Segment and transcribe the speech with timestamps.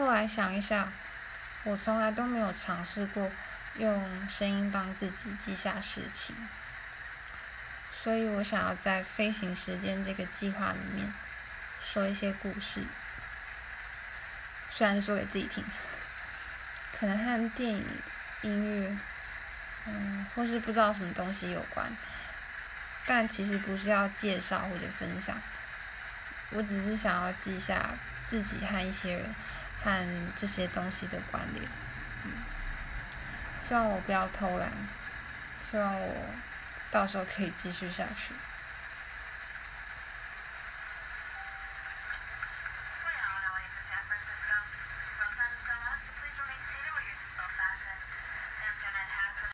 [0.00, 0.90] 后来想一想，
[1.62, 3.30] 我从来都没有尝试过
[3.76, 6.34] 用声音帮自己记下事情，
[7.92, 11.12] 所以我想要在飞行时间这个计划里面
[11.84, 12.82] 说一些故事，
[14.70, 15.62] 虽然是说给自己听，
[16.98, 17.86] 可能和电影、
[18.40, 18.96] 音乐，
[19.84, 21.94] 嗯，或是不知道什么东西有关，
[23.04, 25.36] 但其实不是要介绍或者分享，
[26.52, 27.90] 我只是想要记下
[28.26, 29.34] 自己和一些人
[29.82, 31.64] 和这些东西的关联。
[32.24, 32.32] 嗯，
[33.62, 34.70] 希望我不要偷懒，
[35.62, 36.14] 希望我
[36.90, 38.34] 到时候可以继续下去。